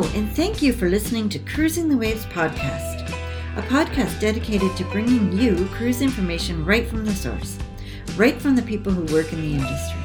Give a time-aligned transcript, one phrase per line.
[0.00, 3.10] Hello, and thank you for listening to Cruising the Waves podcast,
[3.58, 7.58] a podcast dedicated to bringing you cruise information right from the source,
[8.16, 10.00] right from the people who work in the industry.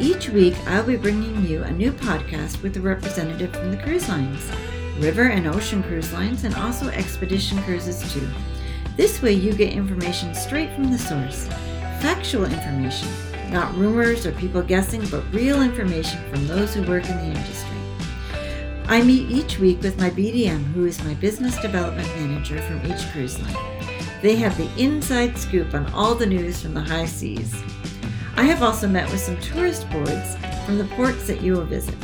[0.00, 4.08] Each week, I'll be bringing you a new podcast with a representative from the cruise
[4.08, 4.50] lines,
[4.98, 8.26] river and ocean cruise lines, and also expedition cruises too.
[8.96, 11.48] This way, you get information straight from the source,
[12.00, 13.10] factual information,
[13.50, 17.75] not rumors or people guessing, but real information from those who work in the industry.
[18.88, 23.10] I meet each week with my BDM, who is my business development manager from each
[23.10, 23.56] cruise line.
[24.22, 27.52] They have the inside scoop on all the news from the high seas.
[28.36, 31.98] I have also met with some tourist boards from the ports that you will visit.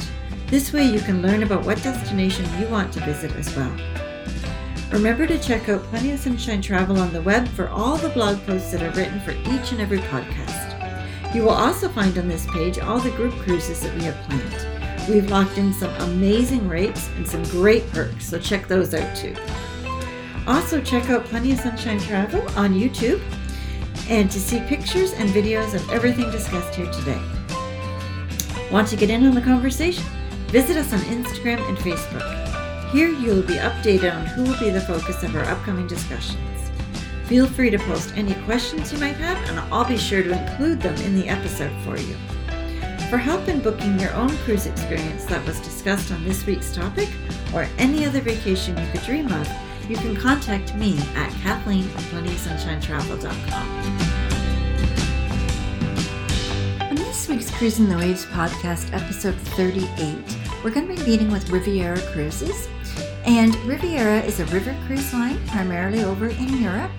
[0.49, 3.73] This way, you can learn about what destination you want to visit as well.
[4.91, 8.45] Remember to check out Plenty of Sunshine Travel on the web for all the blog
[8.45, 11.33] posts that are written for each and every podcast.
[11.33, 14.72] You will also find on this page all the group cruises that we have planned.
[15.09, 19.35] We've locked in some amazing rates and some great perks, so check those out too.
[20.47, 23.21] Also, check out Plenty of Sunshine Travel on YouTube
[24.09, 27.21] and to see pictures and videos of everything discussed here today.
[28.71, 30.05] Want to get in on the conversation?
[30.49, 32.91] Visit us on Instagram and Facebook.
[32.91, 36.39] Here you will be updated on who will be the focus of our upcoming discussions.
[37.27, 40.81] Feel free to post any questions you might have, and I'll be sure to include
[40.81, 42.17] them in the episode for you.
[43.13, 47.11] For help in booking your own cruise experience that was discussed on this week's topic,
[47.53, 49.47] or any other vacation you could dream of,
[49.87, 53.69] you can contact me at Kathleen at PlentySunshineTravel.com.
[56.89, 61.51] On this week's Cruising the Waves podcast, episode 38, we're going to be meeting with
[61.51, 62.67] Riviera Cruises.
[63.27, 66.93] And Riviera is a river cruise line, primarily over in Europe,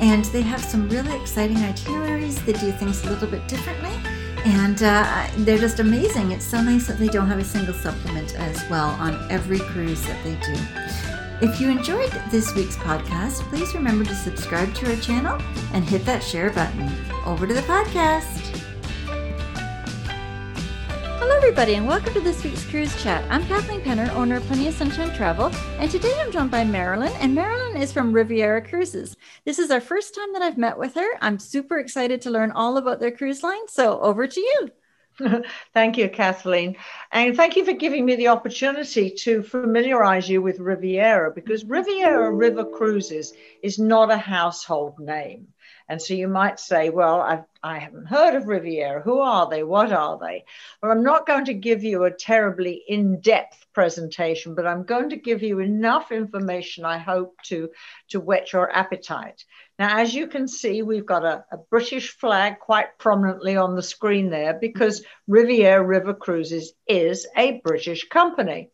[0.00, 2.44] and they have some really exciting itineraries.
[2.44, 4.09] They do things a little bit differently
[4.44, 6.32] and uh, they're just amazing.
[6.32, 10.02] It's so nice that they don't have a single supplement as well on every cruise
[10.02, 11.46] that they do.
[11.46, 15.40] If you enjoyed this week's podcast, please remember to subscribe to our channel
[15.72, 16.90] and hit that share button.
[17.24, 18.59] Over to the podcast.
[21.30, 23.24] Hello, everybody, and welcome to this week's Cruise Chat.
[23.30, 27.12] I'm Kathleen Penner, owner of Plenty of Sunshine Travel, and today I'm joined by Marilyn,
[27.20, 29.16] and Marilyn is from Riviera Cruises.
[29.44, 31.06] This is our first time that I've met with her.
[31.20, 34.70] I'm super excited to learn all about their cruise line, so over to you.
[35.72, 36.76] thank you, Kathleen.
[37.12, 42.32] And thank you for giving me the opportunity to familiarize you with Riviera because Riviera
[42.32, 45.46] River Cruises is not a household name.
[45.90, 49.02] And so you might say, well, I've, I haven't heard of Riviera.
[49.02, 49.64] Who are they?
[49.64, 50.44] What are they?
[50.80, 55.10] Well, I'm not going to give you a terribly in depth presentation, but I'm going
[55.10, 57.70] to give you enough information, I hope, to,
[58.10, 59.44] to whet your appetite.
[59.80, 63.82] Now, as you can see, we've got a, a British flag quite prominently on the
[63.82, 68.70] screen there because Riviera River Cruises is a British company.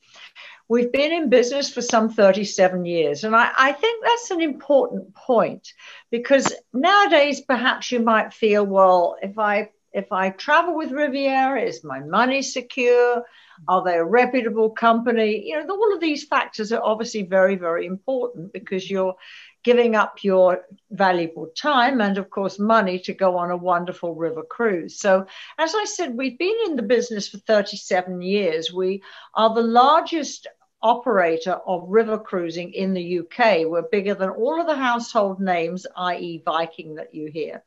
[0.69, 3.25] We've been in business for some 37 years.
[3.25, 5.73] And I, I, think that's an important point
[6.11, 11.83] because nowadays perhaps you might feel, well, if I if I travel with Riviera, is
[11.83, 13.25] my money secure?
[13.67, 15.49] Are they a reputable company?
[15.49, 19.17] You know, all of these factors are obviously very, very important because you're
[19.65, 24.43] giving up your valuable time and, of course, money to go on a wonderful river
[24.43, 24.99] cruise.
[24.99, 25.27] So,
[25.59, 28.71] as I said, we've been in the business for 37 years.
[28.71, 29.03] We
[29.35, 30.47] are the largest
[30.87, 33.67] operator of river cruising in the UK.
[33.67, 37.65] We're bigger than all of the household names, i.e., Viking, that you hear.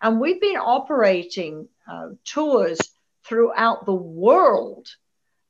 [0.00, 2.78] And we've been operating uh, tours
[3.24, 4.88] throughout the world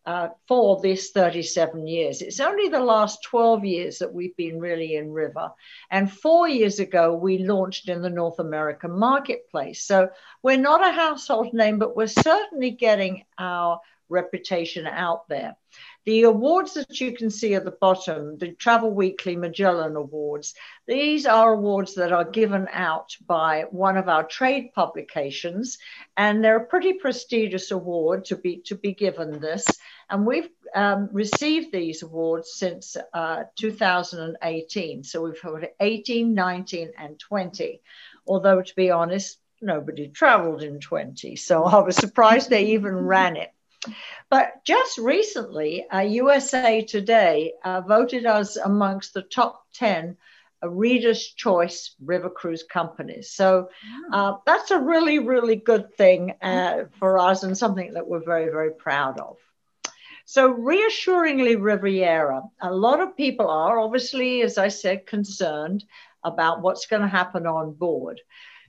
[0.05, 2.22] uh, for this 37 years.
[2.22, 5.53] It's only the last 12 years that we've been really in river.
[5.93, 9.84] And four years ago, we launched in the North American marketplace.
[9.84, 10.11] So
[10.43, 15.56] we're not a household name, but we're certainly getting our reputation out there.
[16.05, 20.55] The awards that you can see at the bottom, the Travel Weekly Magellan Awards,
[20.87, 25.79] these are awards that are given out by one of our trade publications,
[26.17, 29.65] and they're a pretty prestigious award to be to be given this.
[30.11, 35.05] And we've um, received these awards since uh, 2018.
[35.05, 37.81] So we've had 18, 19, and 20.
[38.26, 41.37] Although, to be honest, nobody traveled in 20.
[41.37, 43.53] So I was surprised they even ran it.
[44.31, 50.17] But just recently, uh, USA Today uh, voted us amongst the top 10
[50.62, 53.31] uh, Reader's Choice River Cruise companies.
[53.31, 53.69] So
[54.12, 58.50] uh, that's a really, really good thing uh, for us and something that we're very,
[58.50, 59.37] very proud of.
[60.25, 65.85] So, reassuringly, Riviera, a lot of people are obviously, as I said, concerned
[66.23, 68.20] about what's going to happen on board.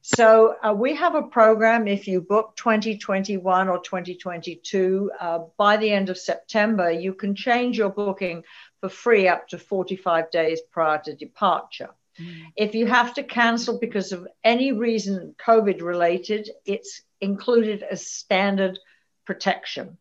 [0.06, 1.88] So uh, we have a program.
[1.88, 7.78] If you book 2021 or 2022 uh, by the end of September, you can change
[7.78, 8.44] your booking
[8.82, 11.92] for free up to 45 days prior to departure.
[12.20, 12.48] Mm.
[12.58, 18.78] If you have to cancel because of any reason COVID related, it's included as standard
[19.26, 19.98] protection.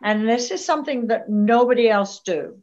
[0.00, 2.62] And this is something that nobody else do.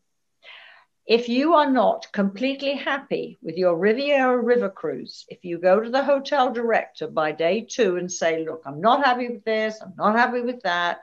[1.07, 5.89] If you are not completely happy with your Riviera River cruise, if you go to
[5.89, 9.93] the hotel director by day two and say, Look, I'm not happy with this, I'm
[9.97, 10.99] not happy with that,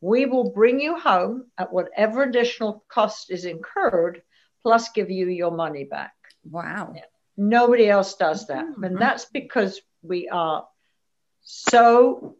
[0.00, 4.22] we will bring you home at whatever additional cost is incurred,
[4.62, 6.14] plus give you your money back.
[6.50, 6.94] Wow.
[6.96, 7.02] Yeah.
[7.36, 8.64] Nobody else does that.
[8.64, 8.84] Mm-hmm.
[8.84, 10.66] And that's because we are
[11.42, 12.36] so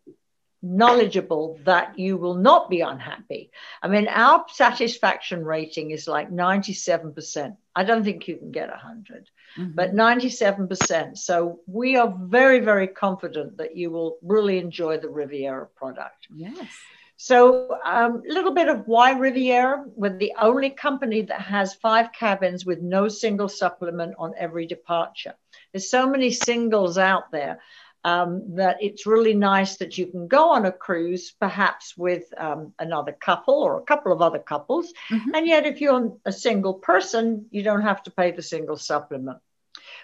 [0.62, 3.50] knowledgeable that you will not be unhappy.
[3.82, 7.56] I mean, our satisfaction rating is like 97%.
[7.74, 9.72] I don't think you can get 100, mm-hmm.
[9.74, 11.18] but 97%.
[11.18, 16.28] So we are very, very confident that you will really enjoy the Riviera product.
[16.34, 16.68] Yes.
[17.18, 19.86] So, a um, little bit of why Riviera.
[19.94, 25.34] We're the only company that has five cabins with no single supplement on every departure.
[25.72, 27.60] There's so many singles out there
[28.06, 32.72] um, that it's really nice that you can go on a cruise, perhaps with um,
[32.78, 34.92] another couple or a couple of other couples.
[35.10, 35.34] Mm-hmm.
[35.34, 39.38] And yet, if you're a single person, you don't have to pay the single supplement.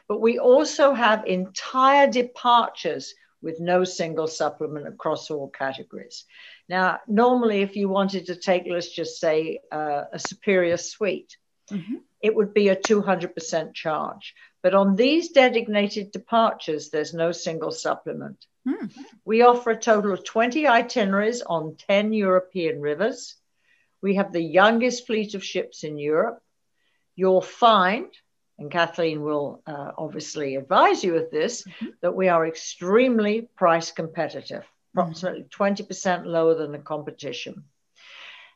[0.09, 6.25] But we also have entire departures with no single supplement across all categories.
[6.69, 11.37] Now, normally, if you wanted to take, let's just say, uh, a superior suite,
[11.71, 11.97] mm-hmm.
[12.21, 14.35] it would be a 200% charge.
[14.63, 18.47] But on these designated departures, there's no single supplement.
[18.67, 18.93] Mm.
[19.25, 23.35] We offer a total of 20 itineraries on 10 European rivers.
[24.01, 26.41] We have the youngest fleet of ships in Europe.
[27.17, 28.07] You'll find,
[28.59, 31.87] and Kathleen will uh, obviously advise you of this, mm-hmm.
[32.01, 34.65] that we are extremely price competitive,
[34.95, 35.01] hmm.
[35.01, 35.63] approximately mm-hmm.
[35.63, 37.65] 20% lower than the competition.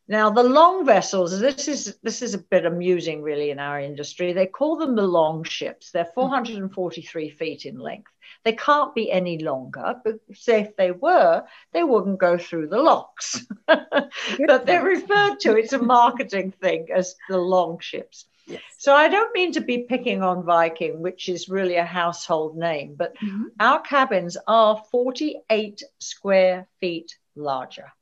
[0.08, 4.32] Now, the long vessels, this is this is a bit amusing, really, in our industry.
[4.32, 5.90] They call them the long ships.
[5.90, 8.10] They're 443 feet in length.
[8.44, 12.78] They can't be any longer, but say if they were, they wouldn't go through the
[12.78, 13.44] locks.
[13.66, 18.26] but they're referred to, it's a marketing thing, as the long ships.
[18.46, 18.62] Yes.
[18.78, 22.94] So I don't mean to be picking on Viking, which is really a household name,
[22.96, 23.46] but mm-hmm.
[23.58, 27.92] our cabins are 48 square feet larger.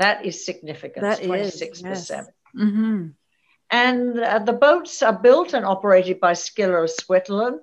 [0.00, 1.02] That is significant.
[1.02, 1.72] That 26%.
[1.72, 2.10] Is, yes.
[2.56, 3.08] mm-hmm.
[3.70, 7.60] And uh, the boats are built and operated by Scylla of Switzerland,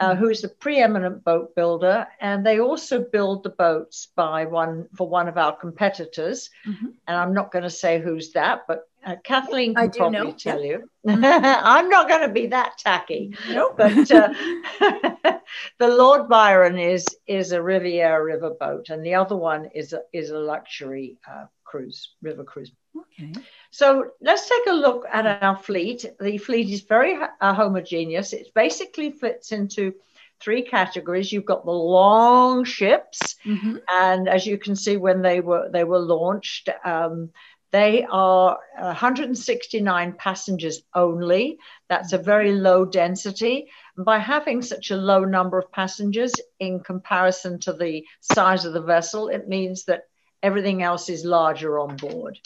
[0.00, 0.18] uh, mm-hmm.
[0.18, 2.08] who is the preeminent boat builder.
[2.20, 6.48] And they also build the boats by one for one of our competitors.
[6.66, 6.86] Mm-hmm.
[7.06, 10.32] And I'm not going to say who's that, but uh, Kathleen can probably know.
[10.32, 10.70] tell yeah.
[10.70, 10.90] you.
[11.06, 11.24] Mm-hmm.
[11.64, 13.36] I'm not going to be that tacky.
[13.50, 13.74] Nope.
[13.76, 14.32] But uh,
[15.78, 20.30] the Lord Byron is is a Riviera riverboat, and the other one is a, is
[20.30, 22.70] a luxury uh, cruise, river cruise.
[22.96, 23.32] Okay.
[23.72, 26.06] So let's take a look at our fleet.
[26.20, 28.32] The fleet is very uh, homogeneous.
[28.32, 29.92] It basically fits into
[30.38, 31.32] three categories.
[31.32, 33.78] You've got the long ships, mm-hmm.
[33.88, 37.30] and as you can see, when they were they were launched, um,
[37.72, 41.58] they are 169 passengers only.
[41.88, 43.66] That's a very low density.
[43.96, 48.74] And by having such a low number of passengers in comparison to the size of
[48.74, 50.04] the vessel, it means that
[50.44, 52.38] everything else is larger on board.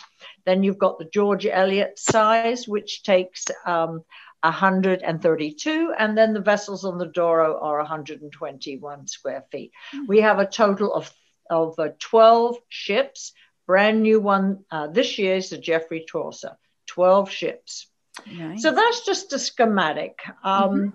[0.47, 4.05] Then you've got the George Eliot size, which takes um,
[4.43, 9.73] 132, and then the vessels on the Douro are 121 square feet.
[9.93, 10.05] Mm-hmm.
[10.07, 11.13] We have a total of,
[11.51, 13.33] of uh, 12 ships.
[13.67, 17.89] Brand new one uh, this year is the Geoffrey Chaucer, 12 ships.
[18.33, 18.63] Nice.
[18.63, 20.21] So that's just a schematic.
[20.43, 20.95] Um,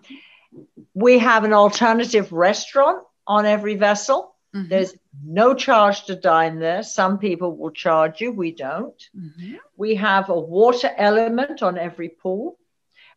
[0.56, 0.64] mm-hmm.
[0.94, 4.33] We have an alternative restaurant on every vessel.
[4.56, 4.70] Mm-hmm.
[4.70, 4.94] There's
[5.26, 6.84] no charge to dine there.
[6.84, 9.10] Some people will charge you, we don't.
[9.18, 9.56] Mm-hmm.
[9.78, 12.60] We have a water element on every pool,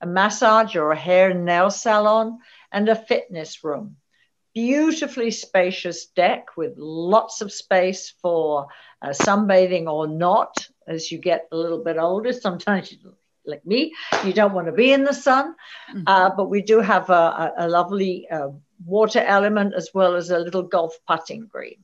[0.00, 2.38] a massage or a hair and nail salon,
[2.72, 3.96] and a fitness room.
[4.54, 8.68] Beautifully spacious deck with lots of space for
[9.02, 12.32] uh, sunbathing or not as you get a little bit older.
[12.32, 12.98] Sometimes you
[13.44, 15.54] like me, you don't want to be in the sun.
[15.90, 16.02] Mm-hmm.
[16.06, 18.48] Uh, but we do have a, a, a lovely uh,
[18.84, 21.78] water element as well as a little golf putting green.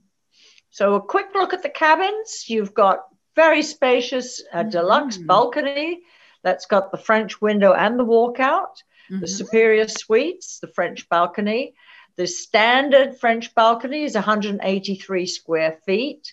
[0.71, 2.47] So a quick look at the cabins.
[2.49, 3.01] You've got
[3.35, 5.27] very spacious uh, deluxe mm-hmm.
[5.27, 6.01] balcony
[6.43, 8.77] that's got the French window and the walkout,
[9.11, 9.21] mm-hmm.
[9.21, 11.75] the superior suites, the French balcony.
[12.17, 16.33] The standard French balcony is 183 square feet.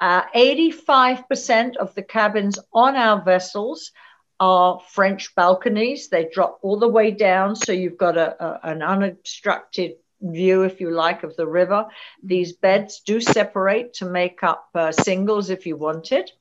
[0.00, 3.92] Uh, 85% of the cabins on our vessels
[4.40, 6.08] are French balconies.
[6.08, 9.92] They drop all the way down, so you've got a, a, an unobstructed
[10.22, 11.86] view, if you like, of the river.
[12.22, 16.32] These beds do separate to make up uh, singles if you wanted.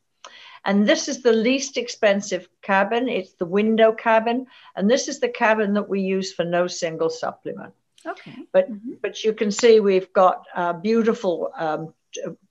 [0.65, 3.07] And this is the least expensive cabin.
[3.07, 4.47] It's the window cabin.
[4.75, 7.73] And this is the cabin that we use for no single supplement.
[8.05, 8.33] Okay.
[8.51, 9.01] But Mhm.
[9.01, 11.93] but you can see we've got uh, beautiful um,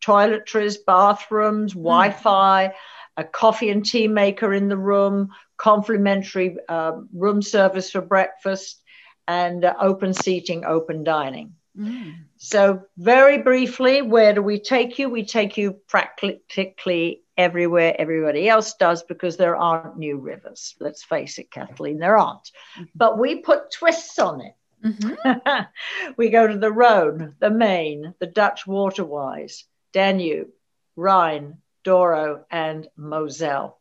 [0.00, 2.74] toiletries, bathrooms, Wi-Fi,
[3.18, 8.80] a coffee and tea maker in the room, complimentary uh, room service for breakfast,
[9.26, 11.52] and uh, open seating, open dining.
[11.76, 12.14] Mm.
[12.38, 15.10] So, very briefly, where do we take you?
[15.10, 20.74] We take you practically everywhere everybody else does because there aren't new rivers.
[20.80, 22.50] Let's face it, Kathleen, there aren't.
[22.94, 24.54] But we put twists on it.
[24.84, 25.68] Mhm.
[26.16, 30.48] we go to the Rhone, the Main, the Dutch waterwise, Danube,
[30.96, 33.78] Rhine, Douro, and Moselle.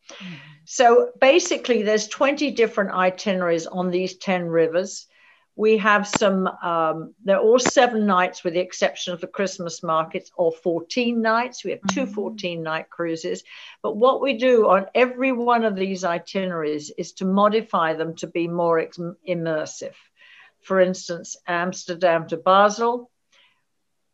[0.65, 5.07] So basically, there's 20 different itineraries on these 10 rivers.
[5.55, 10.29] We have some, um, they're all seven nights with the exception of the Christmas markets,
[10.35, 11.63] or 14 nights.
[11.63, 12.13] We have two Mhm.
[12.13, 13.43] 14 night cruises.
[13.81, 18.27] But what we do on every one of these itineraries is to modify them to
[18.27, 19.95] be more ex- immersive.
[20.61, 23.09] For instance, Amsterdam to Basel.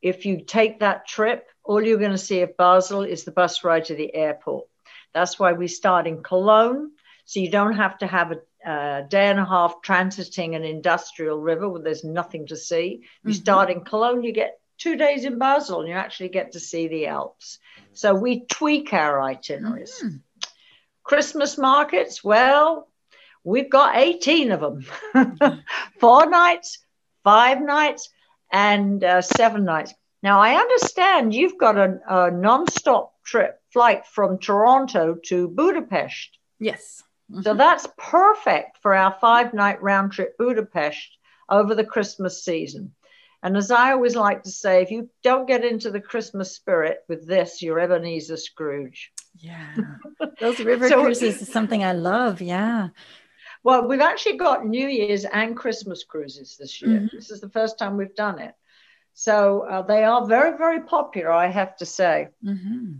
[0.01, 3.63] If you take that trip, all you're going to see of Basel is the bus
[3.63, 4.67] ride to the airport.
[5.13, 6.91] That's why we start in Cologne.
[7.25, 11.39] So you don't have to have a, a day and a half transiting an industrial
[11.39, 13.03] river where there's nothing to see.
[13.23, 13.35] You Mhm.
[13.35, 16.87] start in Cologne, you get two days in Basel, and you actually get to see
[16.87, 17.59] the Alps.
[17.93, 20.01] So we tweak our itineraries.
[20.03, 20.21] Mhm.
[21.03, 22.89] Christmas markets, well,
[23.43, 24.85] we've got 18 of them
[25.99, 26.79] four nights,
[27.23, 28.09] five nights,
[28.51, 29.93] and uh, seven nights.
[30.23, 36.37] Now, I understand you've got a, a non stop trip flight from Toronto to Budapest.
[36.59, 37.03] Yes.
[37.41, 41.17] So that's perfect for our five night round trip Budapest
[41.49, 42.93] over the Christmas season.
[43.41, 46.99] And as I always like to say, if you don't get into the Christmas spirit
[47.09, 49.11] with this, you're Ebenezer Scrooge.
[49.35, 49.75] Yeah.
[50.39, 52.41] Those river So- cruises is something I love.
[52.41, 52.89] Yeah.
[53.63, 56.99] Well, we've actually got New Year's and Christmas cruises this year.
[57.01, 57.11] Mhm.
[57.11, 58.53] This is the first time we've done it.
[59.13, 62.27] So uh, they are very, very popular, I have to say.
[62.43, 62.97] hmm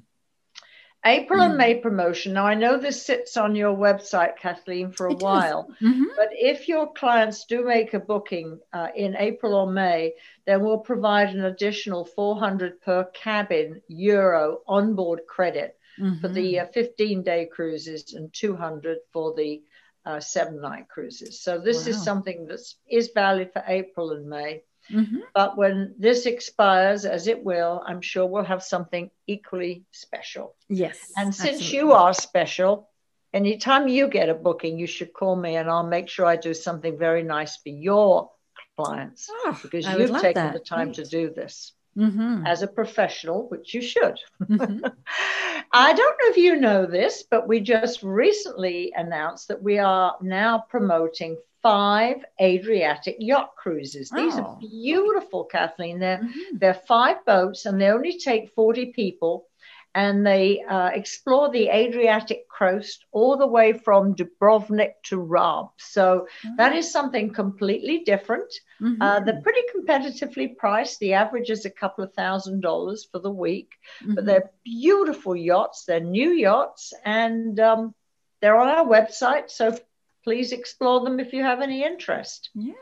[1.05, 1.45] April Mm.
[1.47, 2.33] and May promotion.
[2.33, 6.29] Now, I know this sits on your website, Kathleen, for a It while, hmm but
[6.31, 10.13] if your clients do make a booking uh, in April or May,
[10.45, 15.75] then we'll provide an additional 400 per cabin euro onboard credit
[16.21, 19.61] for the uh, 15 day cruises and 200 for the
[20.05, 21.41] uh, seven night cruises.
[21.41, 24.63] So this is something that is valid for April and May.
[24.89, 30.55] Hmm But when this expires, as it will, I'm sure we'll have something equally special.
[30.69, 30.97] Yes.
[31.17, 31.77] And since absolutely.
[31.77, 32.89] you are special,
[33.33, 36.53] anytime you get a booking, you should call me and I'll make sure I do
[36.53, 38.31] something very nice for your
[38.77, 40.53] clients Oh, because I you've taken that.
[40.53, 42.47] the time to do this Mhm.
[42.47, 44.17] as a professional, which you should.
[44.41, 44.81] Mhm.
[45.71, 50.15] I don't know if you know this, but we just recently announced that we are
[50.21, 54.09] now promoting five Adriatic yacht cruises.
[54.11, 54.43] These Oh.
[54.43, 55.97] are beautiful, Kathleen.
[55.99, 56.59] They're, Mhm.
[56.59, 59.47] they're five boats and they only take 40 people
[59.95, 65.67] and they uh, explore the Adriatic coast all the way from Dubrovnik to Rab.
[65.77, 66.27] So
[66.57, 68.51] that is something completely different.
[68.81, 68.97] Mhm.
[68.99, 70.99] Uh, they're pretty competitively priced.
[70.99, 73.69] The average is a couple of thousand dollars for the week
[74.15, 74.25] but Mhm.
[74.25, 75.85] they're beautiful yachts.
[75.85, 77.93] They're new yachts, and um,
[78.41, 79.49] they're on our website.
[79.51, 79.77] So
[80.23, 82.49] please explore them if you have any interest.
[82.55, 82.73] yeah.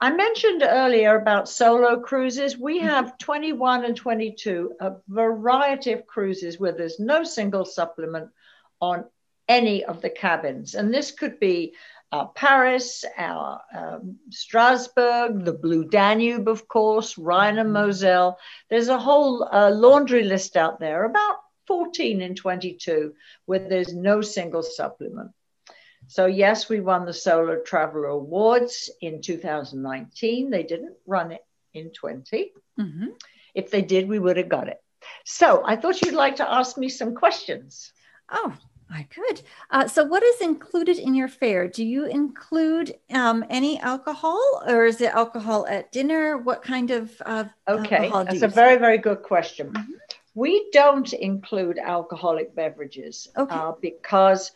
[0.00, 2.58] I mentioned earlier about solo cruises.
[2.58, 2.88] We Mhm.
[2.88, 8.30] have 21 and 22, a variety of cruises where there's no single supplement
[8.80, 9.04] on
[9.48, 10.74] any of the cabins.
[10.74, 11.74] And this could be
[12.12, 17.72] uh, Paris, our um, Strasbourg, the Blue Danube, of course, Rhine and Mhm.
[17.72, 18.38] Moselle.
[18.68, 23.14] There's a whole uh, laundry list out there, about 14 and 22,
[23.46, 25.30] where there's no single supplement.
[26.06, 30.50] So, yes, we won the Solo Traveler Awards in 2019.
[30.50, 32.52] They didn't run it in 20.
[32.78, 33.08] Mhm.
[33.54, 34.82] If they did, we would have got it.
[35.24, 37.92] So, I thought you'd like to ask me some questions.
[38.30, 38.54] Oh,
[38.90, 39.42] I could.
[39.70, 41.68] Uh, so, what is included in your fare?
[41.68, 46.36] Do you include um, any alcohol, or is it alcohol at dinner?
[46.38, 49.72] What kind of uh, Okay, that's a very, very good question.
[49.72, 49.86] Mhm.
[50.34, 53.54] We don't include alcoholic beverages Okay.
[53.54, 54.52] uh, because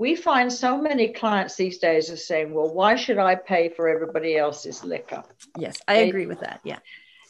[0.00, 3.86] we find so many clients these days are saying, well, why should I pay for
[3.86, 5.22] everybody else's liquor?
[5.58, 6.60] Yes, I They- agree with that.
[6.64, 6.78] Yeah.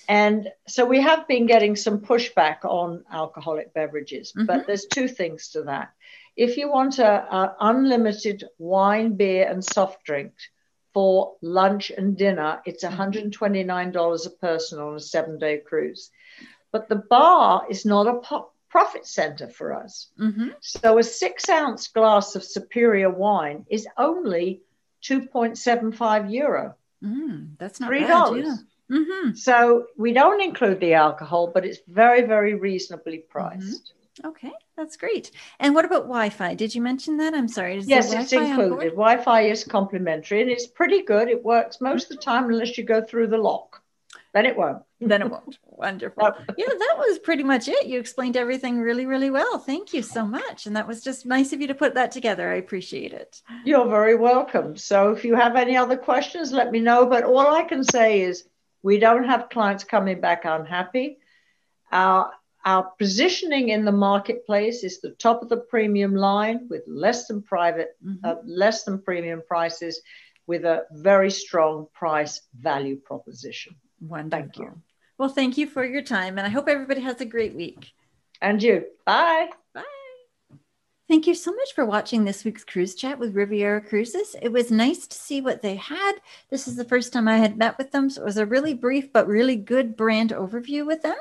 [0.09, 4.47] And so we have been getting some pushback on alcoholic beverages, Mhm.
[4.47, 5.89] but there's two things to that.
[6.37, 10.33] If you want a, a unlimited wine, beer, and soft drink
[10.93, 12.61] for lunch and dinner.
[12.67, 16.11] It's $129 a person on a seven day cruise.
[16.73, 20.09] But the bar is not a po- profit center for us.
[20.19, 20.49] Mm-hmm.
[20.61, 24.63] So a six ounce glass of superior wine is only
[25.03, 26.75] 2.75 euro.
[27.05, 28.47] Mm, that's not Three bad, dollars.
[28.47, 28.97] yeah.
[28.97, 29.35] Mm-hmm.
[29.35, 33.93] So we don't include the alcohol, but it's very, very reasonably priced.
[34.25, 35.31] Okay, that's great.
[35.61, 36.55] And what about Wi-Fi?
[36.55, 37.33] Did you mention that?
[37.33, 37.79] I'm sorry.
[37.79, 38.69] Is Yes, it's Wi-Fi on board?
[38.71, 38.91] included.
[38.91, 41.29] Wi-Fi is complimentary, and it's pretty good.
[41.29, 43.81] It works most of the time unless you go through the lock.
[44.35, 44.83] Then it won't.
[45.01, 45.59] Then it won't.
[45.81, 46.23] Wonderful.
[46.23, 46.37] Nope.
[46.59, 47.87] Yeah, that was pretty much it.
[47.87, 49.59] You explained everything really, really well.
[49.59, 50.67] Thank you so much.
[50.67, 52.51] And that was just nice of you to put that together.
[52.53, 53.41] I appreciate it.
[53.65, 54.77] You're very welcome.
[54.77, 57.07] So if you have any other questions, let me know.
[57.07, 58.45] But all I can say is
[58.83, 61.19] we don't have clients coming back unhappy.
[61.93, 62.31] Our
[62.67, 67.41] our positioning in the marketplace is the top of the premium line with less than
[67.41, 68.19] private, Mhm.
[68.23, 70.03] uh, less than premium prices,
[70.47, 73.77] with a very strong price value proposition.
[74.03, 74.43] Wonderful.
[74.43, 74.83] Thank you.
[75.21, 76.39] Well, thank you for your time.
[76.39, 77.93] And I hope everybody has a great week.
[78.41, 79.51] And you, bye.
[79.75, 79.85] Bye.
[81.11, 84.37] Thank you so much for watching this week's cruise chat with Riviera Cruises.
[84.41, 86.13] It was nice to see what they had.
[86.51, 88.75] This is the first time I had met with them, so it was a really
[88.75, 91.17] brief but really good brand overview with them.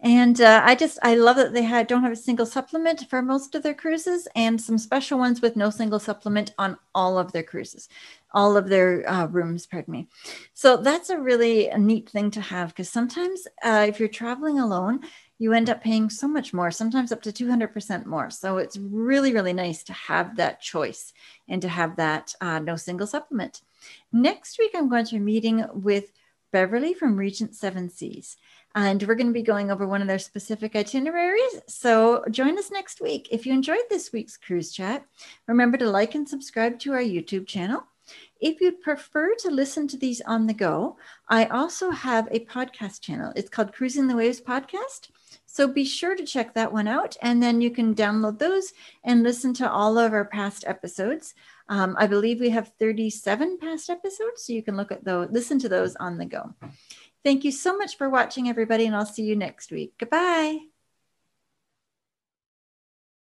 [0.00, 3.20] And uh, I just I love that they had don't have a single supplement for
[3.20, 7.30] most of their cruises, and some special ones with no single supplement on all of
[7.32, 7.90] their cruises,
[8.32, 9.66] all of their uh, rooms.
[9.66, 10.08] Pardon me.
[10.54, 15.00] So that's a really neat thing to have because sometimes uh, if you're traveling alone
[15.38, 18.28] you end up paying so much more, sometimes up to 200% more.
[18.30, 21.12] So it's really, really nice to have that choice
[21.48, 23.62] and to have that uh, no single supplement.
[24.12, 26.12] Next week, I'm going to be meeting with
[26.52, 28.36] Beverly from Regent Seven Seas,
[28.74, 31.60] and we're going to be going over one of their specific itineraries.
[31.68, 33.28] So join us next week.
[33.30, 35.06] If you enjoyed this week's cruise chat,
[35.46, 37.84] remember to like and subscribe to our YouTube channel.
[38.40, 40.96] If you'd prefer to listen to these on the go,
[41.28, 43.32] I also have a podcast channel.
[43.34, 45.10] It's called Cruising the Waves Podcast.
[45.46, 47.16] So be sure to check that one out.
[47.20, 48.72] And then you can download those
[49.04, 51.34] and listen to all of our past episodes.
[51.68, 54.44] Um, I believe we have 37 past episodes.
[54.44, 56.54] So you can look at those, listen to those on the go.
[57.24, 58.86] Thank you so much for watching, everybody.
[58.86, 59.94] And I'll see you next week.
[59.98, 60.77] Goodbye.